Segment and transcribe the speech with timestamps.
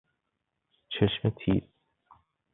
[0.89, 1.63] چشم تیز